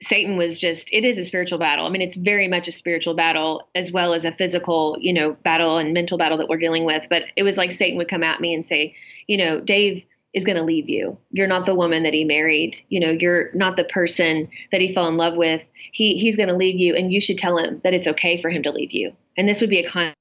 [0.00, 1.84] Satan was just, it is a spiritual battle.
[1.84, 5.32] I mean, it's very much a spiritual battle as well as a physical, you know,
[5.42, 7.02] battle and mental battle that we're dealing with.
[7.10, 8.94] But it was like Satan would come at me and say,
[9.26, 11.18] you know, Dave, is going to leave you.
[11.30, 12.76] You're not the woman that he married.
[12.88, 15.62] You know, you're not the person that he fell in love with.
[15.74, 18.50] He he's going to leave you and you should tell him that it's okay for
[18.50, 19.16] him to leave you.
[19.36, 20.14] And this would be a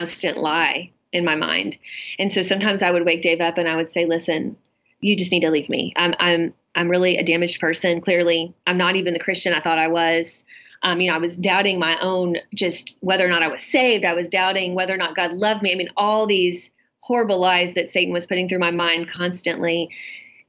[0.00, 1.78] constant lie in my mind.
[2.18, 4.56] And so sometimes I would wake Dave up and I would say, "Listen,
[5.00, 5.92] you just need to leave me.
[5.96, 8.00] I'm I'm I'm really a damaged person.
[8.00, 10.44] Clearly, I'm not even the Christian I thought I was."
[10.82, 14.04] Um, you know, I was doubting my own just whether or not I was saved.
[14.04, 15.72] I was doubting whether or not God loved me.
[15.72, 16.72] I mean, all these
[17.04, 19.90] horrible lies that Satan was putting through my mind constantly.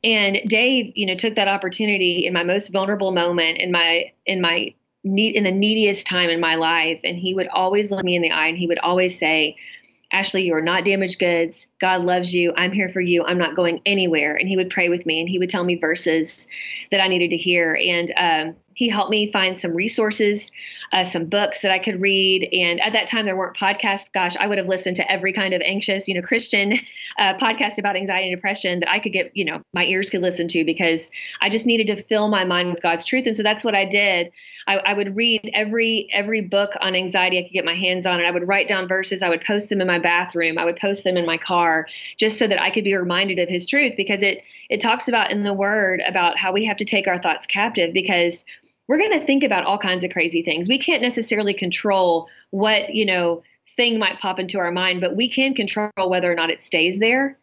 [0.06, 4.40] And Dave, you know, took that opportunity in my most vulnerable moment, in my in
[4.40, 8.16] my need in the neediest time in my life and he would always look me
[8.16, 9.56] in the eye and he would always say
[10.12, 11.68] Ashley, you are not damaged goods.
[11.80, 12.54] God loves you.
[12.56, 13.24] I'm here for you.
[13.26, 14.36] I'm not going anywhere.
[14.36, 16.48] And he would pray with me and he would tell me verses
[16.92, 17.78] that I needed to hear.
[17.86, 20.52] And um, he helped me find some resources,
[20.92, 22.48] uh, some books that I could read.
[22.52, 24.12] And at that time, there weren't podcasts.
[24.12, 26.74] Gosh, I would have listened to every kind of anxious, you know, Christian
[27.18, 30.22] uh, podcast about anxiety and depression that I could get, you know, my ears could
[30.22, 31.10] listen to because
[31.42, 33.26] I just needed to fill my mind with God's truth.
[33.26, 34.32] And so that's what I did.
[34.68, 38.18] I, I would read every every book on anxiety I could get my hands on,
[38.18, 39.22] and I would write down verses.
[39.22, 40.58] I would post them in my bathroom.
[40.58, 43.48] I would post them in my car, just so that I could be reminded of
[43.48, 46.86] His truth, because it it talks about in the Word about how we have to
[46.86, 48.44] take our thoughts captive because
[48.88, 50.68] we're going to think about all kinds of crazy things.
[50.68, 53.44] We can't necessarily control what, you know,
[53.76, 57.00] thing might pop into our mind, but we can control whether or not it stays
[57.00, 57.38] there.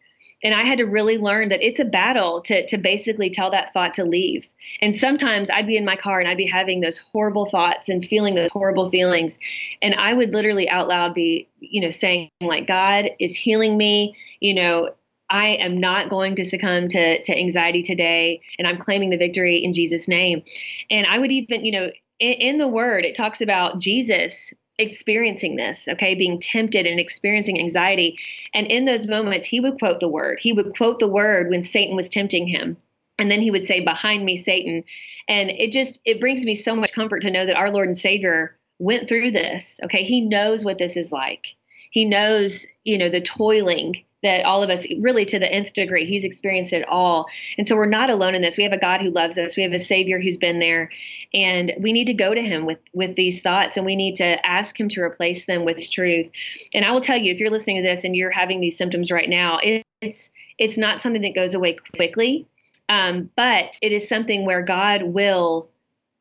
[0.45, 3.71] And I had to really learn that it's a battle to to basically tell that
[3.71, 4.45] thought to leave.
[4.81, 8.05] And sometimes I'd be in my car and I'd be having those horrible thoughts and
[8.05, 9.39] feeling those horrible feelings.
[9.81, 14.17] And I would literally out loud be, you know, saying like God is healing me,
[14.41, 14.93] you know,
[15.33, 19.57] I am not going to succumb to, to anxiety today, and I'm claiming the victory
[19.57, 20.43] in Jesus' name.
[20.91, 25.55] And I would even, you know, in, in the word, it talks about Jesus experiencing
[25.55, 28.17] this, okay, being tempted and experiencing anxiety.
[28.53, 30.37] And in those moments, he would quote the word.
[30.39, 32.77] He would quote the word when Satan was tempting him.
[33.17, 34.83] And then he would say, Behind me, Satan.
[35.27, 37.97] And it just, it brings me so much comfort to know that our Lord and
[37.97, 40.03] Savior went through this, okay?
[40.03, 41.47] He knows what this is like.
[41.89, 46.05] He knows, you know, the toiling that all of us really to the nth degree
[46.05, 47.27] he's experienced it all.
[47.57, 48.57] And so we're not alone in this.
[48.57, 49.55] We have a god who loves us.
[49.55, 50.89] We have a savior who's been there.
[51.33, 54.45] And we need to go to him with with these thoughts and we need to
[54.45, 56.29] ask him to replace them with truth.
[56.73, 59.11] And i will tell you if you're listening to this and you're having these symptoms
[59.11, 59.59] right now
[60.01, 62.47] it's it's not something that goes away quickly.
[62.89, 65.69] Um, but it is something where god will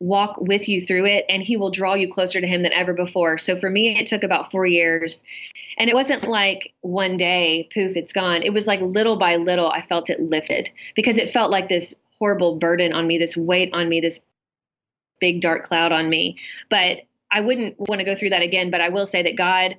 [0.02, 2.92] walk with you through it and he will draw you closer to him than ever
[2.92, 3.38] before.
[3.38, 5.22] So for me, it took about four years.
[5.78, 8.42] And it wasn't like one day, poof, it's gone.
[8.42, 11.94] It was like little by little, I felt it lifted because it felt like this
[12.18, 14.26] horrible burden on me, this weight on me, this
[15.20, 16.36] big dark cloud on me.
[16.68, 18.72] But I wouldn't want to go through that again.
[18.72, 19.76] But I will say that God,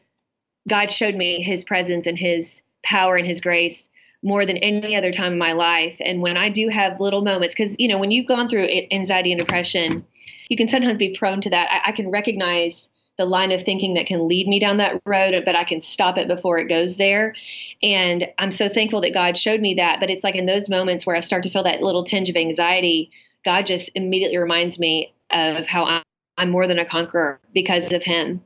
[0.69, 3.89] God showed me his presence and his power and his grace
[4.23, 5.97] more than any other time in my life.
[5.99, 9.33] And when I do have little moments, because, you know, when you've gone through anxiety
[9.33, 10.05] and depression,
[10.49, 11.69] you can sometimes be prone to that.
[11.71, 15.39] I, I can recognize the line of thinking that can lead me down that road,
[15.45, 17.35] but I can stop it before it goes there.
[17.83, 19.99] And I'm so thankful that God showed me that.
[19.99, 22.35] But it's like in those moments where I start to feel that little tinge of
[22.35, 23.11] anxiety,
[23.45, 26.03] God just immediately reminds me of how
[26.37, 28.41] I'm more than a conqueror because of him,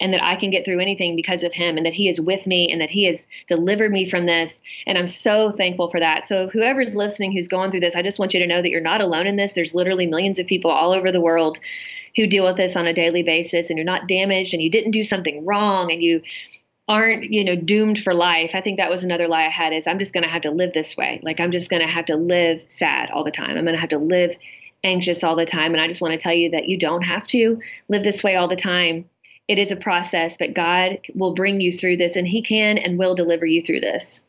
[0.00, 2.46] and that I can get through anything because of him, and that he is with
[2.46, 4.62] me, and that he has delivered me from this.
[4.86, 6.28] And I'm so thankful for that.
[6.28, 8.80] So, whoever's listening who's going through this, I just want you to know that you're
[8.80, 9.52] not alone in this.
[9.52, 11.58] There's literally millions of people all over the world
[12.14, 14.92] who deal with this on a daily basis, and you're not damaged, and you didn't
[14.92, 16.22] do something wrong, and you
[16.88, 19.86] aren't you know doomed for life i think that was another lie i had is
[19.86, 22.04] i'm just going to have to live this way like i'm just going to have
[22.04, 24.36] to live sad all the time i'm going to have to live
[24.84, 25.72] anxious all the time.
[25.74, 28.36] And I just want to tell you that you don't have to live this way
[28.36, 29.08] all the time.
[29.48, 32.98] It is a process, but God will bring you through this and He can and
[32.98, 34.24] will deliver you through this.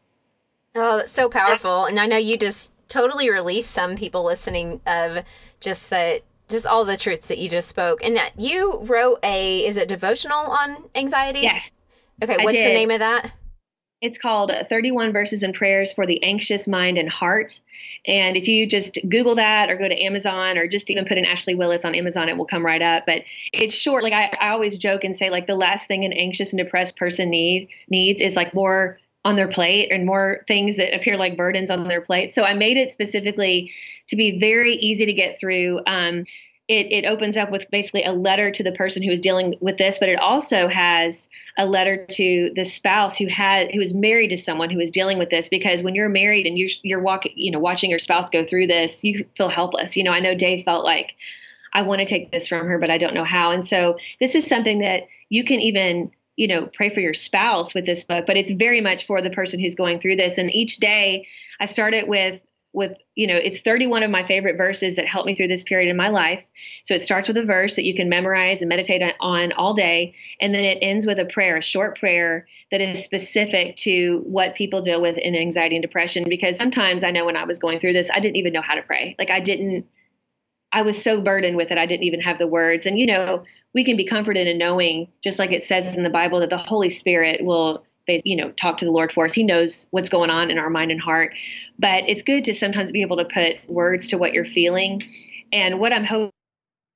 [0.75, 1.85] Oh, that's so powerful.
[1.85, 5.23] And I know you just totally released some people listening of
[5.59, 8.03] just that just all the truths that you just spoke.
[8.03, 11.41] And you wrote a is it devotional on anxiety?
[11.41, 11.73] Yes.
[12.21, 13.33] Okay, what's the name of that?
[14.03, 17.61] It's called 31 Verses and Prayers for the Anxious Mind and Heart.
[18.05, 21.23] And if you just Google that or go to Amazon or just even put in
[21.23, 23.05] Ashley Willis on Amazon, it will come right up.
[23.07, 23.21] But
[23.53, 24.03] it's short.
[24.03, 26.97] Like I, I always joke and say, like the last thing an anxious and depressed
[26.97, 31.37] person need needs is like more on their plate and more things that appear like
[31.37, 32.33] burdens on their plate.
[32.33, 33.71] So I made it specifically
[34.09, 35.79] to be very easy to get through.
[35.87, 36.25] Um,
[36.69, 39.77] it, it opens up with basically a letter to the person who is dealing with
[39.77, 44.29] this, but it also has a letter to the spouse who had who is married
[44.29, 45.49] to someone who is dealing with this.
[45.49, 48.67] Because when you're married and you're you're walking, you know, watching your spouse go through
[48.67, 49.97] this, you feel helpless.
[49.97, 51.15] You know, I know Dave felt like
[51.73, 53.51] I want to take this from her, but I don't know how.
[53.51, 57.75] And so this is something that you can even you know pray for your spouse
[57.75, 60.51] with this book but it's very much for the person who's going through this and
[60.51, 61.27] each day
[61.59, 62.41] i start it with
[62.73, 65.89] with you know it's 31 of my favorite verses that helped me through this period
[65.89, 66.45] in my life.
[66.83, 70.15] So it starts with a verse that you can memorize and meditate on all day.
[70.41, 74.55] And then it ends with a prayer a short prayer that is specific to what
[74.55, 76.25] people deal with in anxiety and depression.
[76.27, 78.75] Because sometimes i know when i was going through this i didn't even know how
[78.75, 79.15] to pray.
[79.19, 79.85] Like i didn't
[80.71, 82.85] i was so burdened with it i didn't even have the words.
[82.85, 86.09] And you know we can be comforted in knowing just like it says in the
[86.09, 89.33] bible that the holy spirit will you know talk to the lord for us.
[89.33, 91.33] He knows what's going on in our mind and heart.
[91.79, 95.03] But it's good to sometimes be able to put words to what you're feeling.
[95.51, 96.31] And what i'm hoping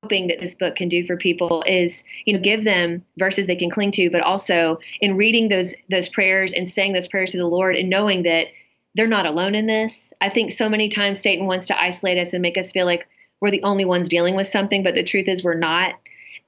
[0.04, 3.56] hoping that this book can do for people is you know give them verses they
[3.56, 7.38] can cling to but also in reading those those prayers and saying those prayers to
[7.38, 8.48] the lord and knowing that
[8.96, 10.12] they're not alone in this.
[10.22, 13.08] I think so many times satan wants to isolate us and make us feel like
[13.41, 15.96] we're the only ones dealing with something but the truth is we're not.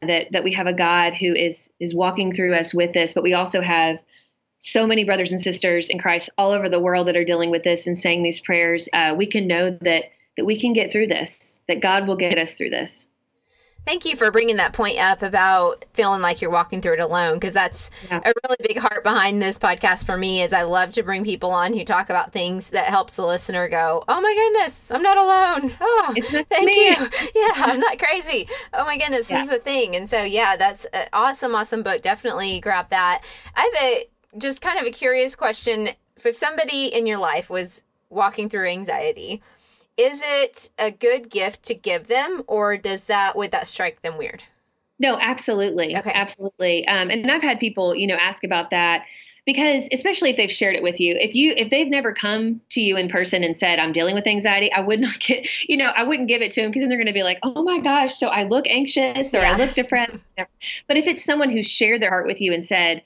[0.02, 3.24] That that we have a god who is is walking through us with this but
[3.24, 4.00] we also have
[4.60, 7.64] so many brothers and sisters in christ all over the world that are dealing with
[7.64, 10.06] this and saying these prayers uh, we can know that
[10.38, 13.08] that we can get through this that god will get us through this
[13.86, 17.36] Thank you for bringing that point up about feeling like you're walking through it alone
[17.36, 18.20] because that's yeah.
[18.24, 21.52] a really big heart behind this podcast for me is I love to bring people
[21.52, 25.18] on who talk about things that helps the listener go, "Oh my goodness, I'm not
[25.18, 26.90] alone." Oh, it's not thank me.
[26.90, 26.96] you.
[27.36, 28.48] Yeah, I'm not crazy.
[28.74, 29.38] Oh my goodness, yeah.
[29.38, 29.96] this is a thing.
[29.96, 32.02] And so yeah, that's an awesome awesome book.
[32.02, 33.24] Definitely grab that.
[33.56, 35.90] I have a just kind of a curious question.
[36.24, 39.42] If somebody in your life was walking through anxiety,
[39.98, 44.18] is it a good gift to give them or does that would that strike them
[44.18, 44.44] weird?
[44.98, 45.96] No absolutely.
[45.98, 46.12] Okay.
[46.14, 46.88] Absolutely.
[46.88, 49.06] Um, and i've had people you know ask about that
[49.46, 52.82] because especially if they've shared it with you if you if they've never come to
[52.82, 55.92] you in person and said i'm dealing with anxiety i would not get you know
[55.96, 57.80] i wouldn't give it to them because then they're going to be like oh my
[57.80, 59.54] gosh so i look anxious or yeah.
[59.54, 60.14] i look depressed.
[60.88, 63.02] But if it's someone who shared their heart with you and said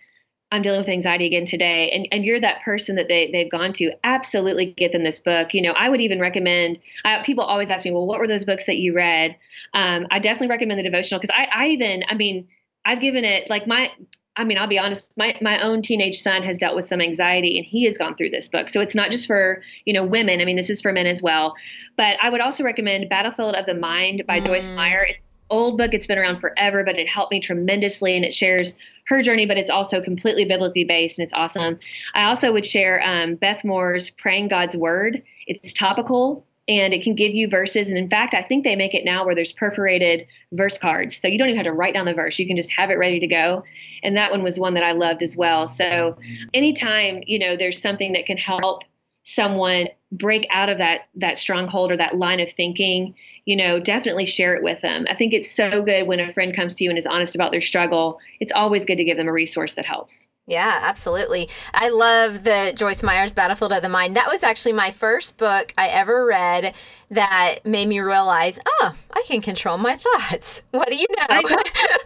[0.53, 3.73] I'm dealing with anxiety again today, and, and you're that person that they, they've gone
[3.73, 5.55] to, absolutely get them this book.
[5.55, 8.45] You know, I would even recommend, I, people always ask me, well, what were those
[8.45, 9.35] books that you read?
[9.73, 12.47] Um, I definitely recommend the devotional because I, I even, I mean,
[12.85, 13.91] I've given it like my,
[14.35, 17.57] I mean, I'll be honest, my, my own teenage son has dealt with some anxiety
[17.57, 18.69] and he has gone through this book.
[18.69, 20.39] So it's not just for, you know, women.
[20.39, 21.55] I mean, this is for men as well.
[21.97, 24.45] But I would also recommend Battlefield of the Mind by mm.
[24.45, 25.03] Joyce Meyer.
[25.09, 25.93] It's old book.
[25.93, 29.57] It's been around forever, but it helped me tremendously and it shares her journey, but
[29.57, 31.79] it's also completely biblically based and it's awesome.
[32.15, 35.21] I also would share um, Beth Moore's Praying God's Word.
[35.47, 37.89] It's topical and it can give you verses.
[37.89, 41.15] And in fact, I think they make it now where there's perforated verse cards.
[41.15, 42.97] So you don't even have to write down the verse, you can just have it
[42.97, 43.63] ready to go.
[44.01, 45.67] And that one was one that I loved as well.
[45.67, 46.17] So
[46.53, 48.83] anytime, you know, there's something that can help
[49.23, 54.25] someone break out of that that stronghold or that line of thinking you know definitely
[54.25, 55.05] share it with them.
[55.09, 57.51] I think it's so good when a friend comes to you and is honest about
[57.51, 58.19] their struggle.
[58.39, 61.49] It's always good to give them a resource that helps yeah, absolutely.
[61.73, 64.17] I love the Joyce Meyer's Battlefield of the Mind.
[64.17, 66.73] That was actually my first book I ever read
[67.09, 70.63] that made me realize, oh, I can control my thoughts.
[70.71, 71.25] What do you know?
[71.29, 71.41] I,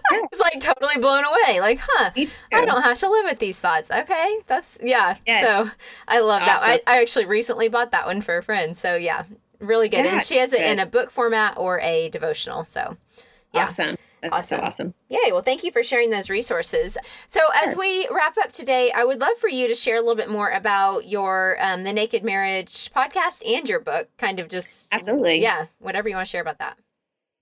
[0.11, 1.59] I was like totally blown away.
[1.61, 2.11] Like, huh,
[2.53, 3.89] I don't have to live with these thoughts.
[3.89, 5.17] Okay, that's, yeah.
[5.25, 5.47] Yes.
[5.47, 5.71] So
[6.07, 6.67] I love awesome.
[6.67, 6.81] that.
[6.85, 8.77] I, I actually recently bought that one for a friend.
[8.77, 9.23] So yeah,
[9.59, 10.05] really good.
[10.05, 10.71] Yeah, and she has it good.
[10.71, 12.65] in a book format or a devotional.
[12.65, 12.97] So
[13.51, 13.65] yeah.
[13.65, 13.97] Awesome.
[14.21, 14.59] That's awesome.
[14.59, 14.93] So awesome.
[15.09, 15.31] Yay.
[15.31, 16.97] Well, thank you for sharing those resources.
[17.27, 17.67] So, sure.
[17.67, 20.29] as we wrap up today, I would love for you to share a little bit
[20.29, 24.09] more about your um, the Naked Marriage podcast and your book.
[24.17, 26.77] Kind of just absolutely, yeah, whatever you want to share about that.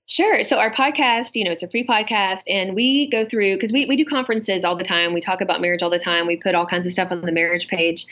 [0.08, 0.44] Sure.
[0.44, 3.88] So our podcast, you know, it's a free podcast and we go through because we,
[3.88, 5.14] we do conferences all the time.
[5.14, 6.28] We talk about marriage all the time.
[6.28, 8.06] We put all kinds of stuff on the marriage page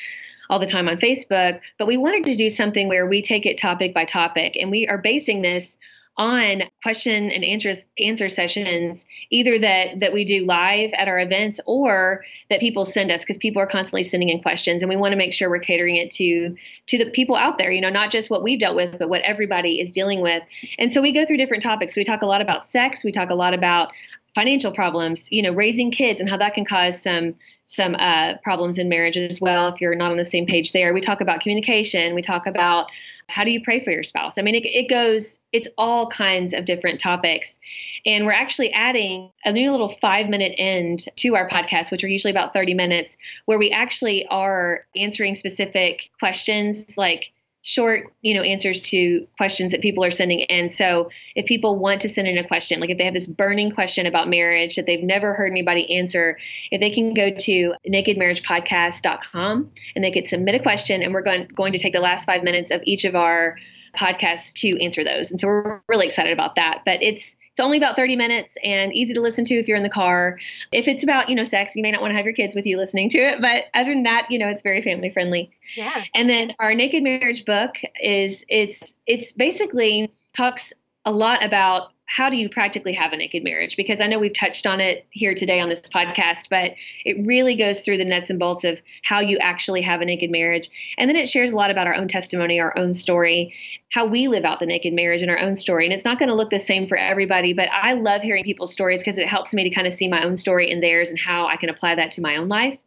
[0.49, 1.59] all the time on Facebook.
[1.77, 4.87] But we wanted to do something where we take it topic by topic and we
[4.87, 5.77] are basing this
[6.17, 11.59] on question and answer answer sessions either that that we do live at our events
[11.65, 15.11] or that people send us because people are constantly sending in questions and we want
[15.11, 18.11] to make sure we're catering it to to the people out there you know not
[18.11, 20.43] just what we've dealt with but what everybody is dealing with.
[20.77, 21.95] And so we go through different topics.
[21.95, 23.03] We talk a lot about sex.
[23.03, 23.91] We talk a lot about
[24.35, 27.35] financial problems you know raising kids and how that can cause some
[27.67, 30.93] some uh, problems in marriage as well if you're not on the same page there
[30.93, 32.89] we talk about communication we talk about
[33.27, 34.37] how do you pray for your spouse?
[34.37, 37.59] I mean, it, it goes, it's all kinds of different topics.
[38.05, 42.07] And we're actually adding a new little five minute end to our podcast, which are
[42.07, 47.31] usually about 30 minutes, where we actually are answering specific questions like,
[47.63, 50.69] short, you know, answers to questions that people are sending in.
[50.69, 53.71] So if people want to send in a question, like if they have this burning
[53.71, 56.37] question about marriage that they've never heard anybody answer,
[56.71, 61.47] if they can go to nakedmarriagepodcast.com and they could submit a question and we're going,
[61.55, 63.57] going to take the last five minutes of each of our
[63.97, 65.31] podcasts to answer those.
[65.31, 66.81] And so we're really excited about that.
[66.85, 69.83] But it's it's only about 30 minutes and easy to listen to if you're in
[69.83, 70.39] the car.
[70.71, 72.65] If it's about, you know, sex, you may not want to have your kids with
[72.65, 75.51] you listening to it, but other than that, you know, it's very family friendly.
[75.75, 76.03] Yeah.
[76.15, 80.73] And then our Naked Marriage book is it's it's basically talks
[81.05, 83.77] a lot about how do you practically have a naked marriage?
[83.77, 86.73] Because I know we've touched on it here today on this podcast, but
[87.05, 90.29] it really goes through the nuts and bolts of how you actually have a naked
[90.29, 90.69] marriage.
[90.97, 93.55] And then it shares a lot about our own testimony, our own story,
[93.93, 95.85] how we live out the naked marriage in our own story.
[95.85, 98.73] And it's not going to look the same for everybody, but I love hearing people's
[98.73, 101.19] stories because it helps me to kind of see my own story in theirs and
[101.19, 102.79] how I can apply that to my own life.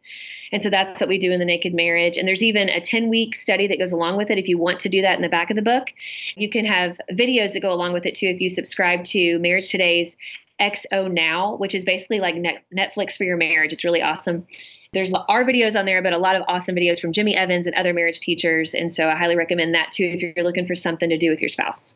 [0.51, 2.17] And so that's what we do in the Naked Marriage.
[2.17, 4.37] And there's even a 10 week study that goes along with it.
[4.37, 5.89] If you want to do that in the back of the book,
[6.35, 8.27] you can have videos that go along with it too.
[8.27, 10.17] If you subscribe to Marriage Today's
[10.59, 13.73] XO Now, which is basically like Netflix for your marriage.
[13.73, 14.47] It's really awesome.
[14.93, 17.75] There's our videos on there, but a lot of awesome videos from Jimmy Evans and
[17.75, 18.73] other marriage teachers.
[18.73, 21.41] And so I highly recommend that too if you're looking for something to do with
[21.41, 21.95] your spouse.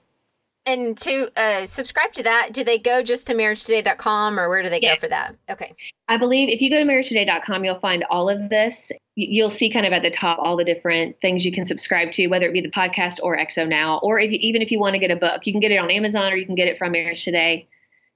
[0.66, 4.70] And to uh, subscribe to that, do they go just to marriagetoday.com or where do
[4.70, 4.93] they yeah.
[4.93, 5.36] go for that?
[5.49, 5.74] Okay.
[6.07, 8.91] I believe if you go to marriagetoday.com, you'll find all of this.
[9.16, 12.28] You'll see kind of at the top all the different things you can subscribe to,
[12.28, 14.93] whether it be the podcast or XO Now, or if you, even if you want
[14.93, 16.78] to get a book, you can get it on Amazon or you can get it
[16.78, 17.68] from Marriage Today.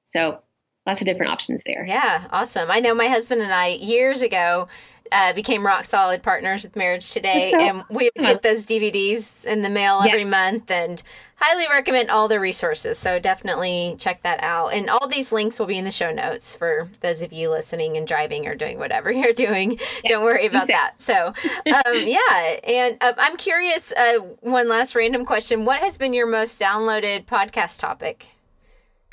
[0.03, 0.39] So
[0.85, 1.83] lots of different options there.
[1.87, 2.69] Yeah, awesome.
[2.69, 4.67] I know my husband and I years ago
[5.11, 9.69] uh, became rock solid partners with Marriage Today, and we get those DVDs in the
[9.69, 10.29] mail every yeah.
[10.29, 11.01] month, and
[11.35, 12.97] highly recommend all the resources.
[12.97, 16.55] So definitely check that out, and all these links will be in the show notes
[16.55, 19.79] for those of you listening and driving or doing whatever you're doing.
[20.03, 20.09] Yeah.
[20.09, 20.93] Don't worry about that.
[20.97, 21.33] So, um,
[21.93, 23.91] yeah, and uh, I'm curious.
[23.91, 28.29] Uh, one last random question: What has been your most downloaded podcast topic?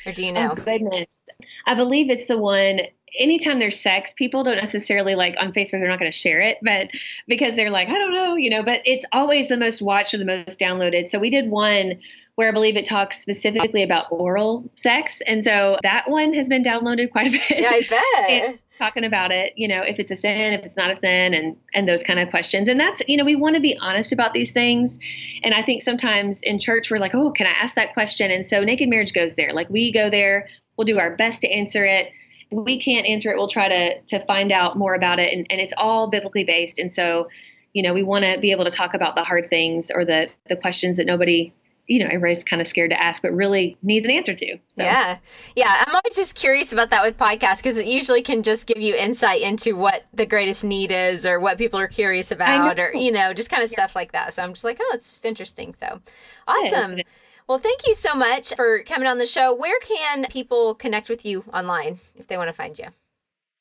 [0.05, 0.49] Or do you know?
[0.51, 1.25] Oh, goodness.
[1.65, 2.81] I believe it's the one
[3.19, 6.57] anytime there's sex, people don't necessarily like on Facebook, they're not going to share it,
[6.61, 6.89] but
[7.27, 10.17] because they're like, I don't know, you know, but it's always the most watched or
[10.17, 11.09] the most downloaded.
[11.09, 11.99] So we did one
[12.35, 15.21] where I believe it talks specifically about oral sex.
[15.27, 17.59] And so that one has been downloaded quite a bit.
[17.59, 17.81] Yeah, I
[18.49, 18.59] bet.
[18.79, 21.55] talking about it, you know, if it's a sin, if it's not a sin, and
[21.75, 22.67] and those kind of questions.
[22.67, 24.97] And that's, you know, we want to be honest about these things.
[25.43, 28.31] And I think sometimes in church we're like, oh, can I ask that question?
[28.31, 29.53] And so Naked Marriage goes there.
[29.53, 30.47] Like we go there
[30.77, 32.11] We'll do our best to answer it.
[32.53, 33.37] We can't answer it.
[33.37, 36.79] We'll try to to find out more about it, and, and it's all biblically based.
[36.79, 37.29] And so,
[37.73, 40.29] you know, we want to be able to talk about the hard things or the
[40.47, 41.53] the questions that nobody
[41.87, 44.83] you know everybody's kind of scared to ask but really needs an answer to so.
[44.83, 45.17] yeah
[45.55, 48.77] yeah i'm always just curious about that with podcasts because it usually can just give
[48.77, 52.93] you insight into what the greatest need is or what people are curious about or
[52.93, 53.75] you know just kind of yeah.
[53.75, 55.99] stuff like that so i'm just like oh it's just interesting so
[56.47, 57.03] awesome yeah.
[57.47, 59.53] Well, thank you so much for coming on the show.
[59.53, 62.87] Where can people connect with you online if they want to find you?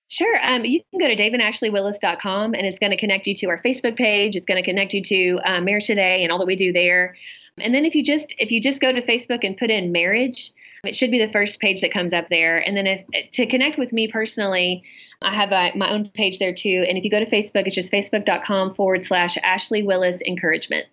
[0.09, 0.39] Sure.
[0.47, 3.97] Um, you can go to daveandashleywillis.com and it's going to connect you to our Facebook
[3.97, 4.37] page.
[4.37, 7.17] It's going to connect you to uh, Marriage Today and all that we do there.
[7.59, 10.53] And then if you just if you just go to Facebook and put in marriage,
[10.85, 12.59] it should be the first page that comes up there.
[12.59, 14.83] And then if to connect with me personally,
[15.23, 16.85] I have a, my own page there too.
[16.89, 20.87] And if you go to Facebook, it's just facebook.com forward slash Ashley Willis Encouragement.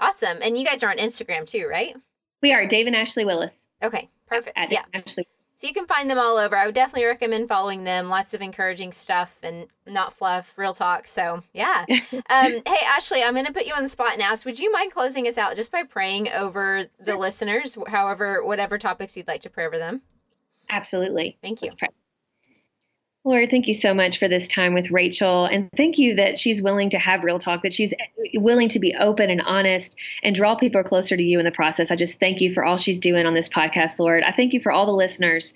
[0.00, 0.38] Awesome.
[0.42, 1.96] And you guys are on Instagram too, right?
[2.42, 3.68] We are Dave and Ashley Willis.
[3.82, 4.56] Okay, perfect.
[4.56, 4.84] At yeah.
[4.94, 5.26] Ashley.
[5.58, 6.56] So you can find them all over.
[6.56, 8.08] I would definitely recommend following them.
[8.08, 11.08] Lots of encouraging stuff and not fluff, real talk.
[11.08, 11.84] So yeah.
[12.30, 14.34] Um, hey Ashley, I'm going to put you on the spot now.
[14.34, 17.18] So would you mind closing us out just by praying over the sure.
[17.18, 20.02] listeners, however, whatever topics you'd like to pray over them?
[20.70, 21.38] Absolutely.
[21.42, 21.70] Thank you.
[23.28, 25.44] Lord, thank you so much for this time with Rachel.
[25.44, 27.92] And thank you that she's willing to have real talk, that she's
[28.34, 31.90] willing to be open and honest and draw people closer to you in the process.
[31.90, 34.22] I just thank you for all she's doing on this podcast, Lord.
[34.22, 35.52] I thank you for all the listeners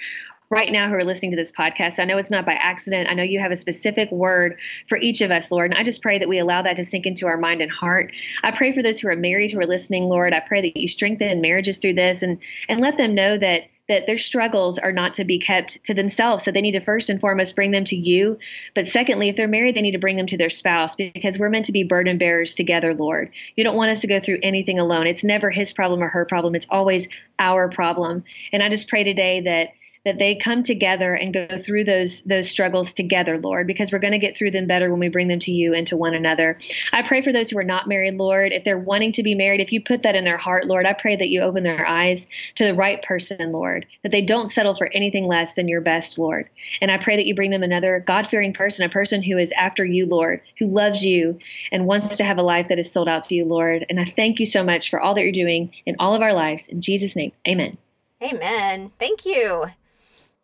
[0.50, 1.98] right now who are listening to this podcast.
[1.98, 3.08] I know it's not by accident.
[3.08, 5.70] I know you have a specific word for each of us, Lord.
[5.70, 8.14] And I just pray that we allow that to sink into our mind and heart.
[8.42, 10.34] I pray for those who are married who are listening, Lord.
[10.34, 13.62] I pray that you strengthen marriages through this and and let them know that
[13.92, 16.44] that their struggles are not to be kept to themselves.
[16.44, 18.38] So they need to first and foremost bring them to you.
[18.74, 21.50] But secondly, if they're married, they need to bring them to their spouse because we're
[21.50, 23.30] meant to be burden bearers together, Lord.
[23.54, 25.06] You don't want us to go through anything alone.
[25.06, 28.24] It's never his problem or her problem, it's always our problem.
[28.52, 29.68] And I just pray today that
[30.04, 34.12] that they come together and go through those those struggles together, Lord, because we're going
[34.12, 36.58] to get through them better when we bring them to you and to one another.
[36.92, 39.60] I pray for those who are not married, Lord, if they're wanting to be married,
[39.60, 42.26] if you put that in their heart, Lord, I pray that you open their eyes
[42.56, 46.18] to the right person, Lord, that they don't settle for anything less than your best,
[46.18, 46.48] Lord.
[46.80, 49.84] And I pray that you bring them another God-fearing person, a person who is after
[49.84, 51.38] you, Lord, who loves you
[51.70, 53.86] and wants to have a life that is sold out to you, Lord.
[53.88, 56.32] And I thank you so much for all that you're doing in all of our
[56.32, 56.66] lives.
[56.66, 57.78] In Jesus' name, amen.
[58.22, 58.92] Amen.
[58.98, 59.66] Thank you.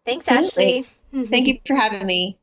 [0.09, 0.86] Thanks, Absolutely.
[1.12, 1.26] Ashley.
[1.26, 2.38] Thank you for having me.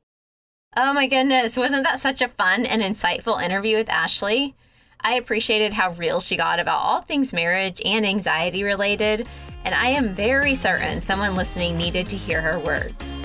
[0.77, 1.57] Oh my goodness.
[1.57, 4.53] Wasn't that such a fun and insightful interview with Ashley?
[5.01, 9.27] I appreciated how real she got about all things marriage and anxiety related,
[9.63, 13.17] and I am very certain someone listening needed to hear her words.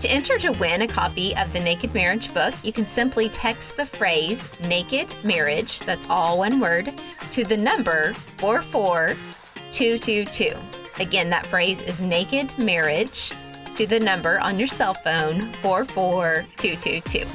[0.00, 3.76] To enter to win a copy of the Naked Marriage book, you can simply text
[3.76, 6.92] the phrase naked marriage, that's all one word,
[7.32, 10.54] to the number 44222.
[11.02, 13.32] Again, that phrase is naked marriage
[13.76, 17.26] to the number on your cell phone 44222.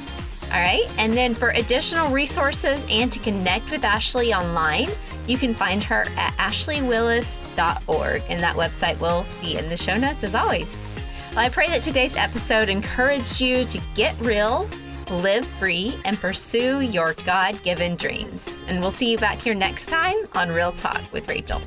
[0.52, 4.90] All right, and then for additional resources and to connect with Ashley online,
[5.26, 10.24] you can find her at ashleywillis.org, and that website will be in the show notes
[10.24, 10.78] as always.
[11.30, 14.68] Well, I pray that today's episode encouraged you to get real,
[15.10, 18.64] live free, and pursue your God given dreams.
[18.68, 21.62] And we'll see you back here next time on Real Talk with Rachel.